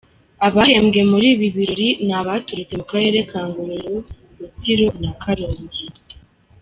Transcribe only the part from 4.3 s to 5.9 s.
Rutsiro na Karongi.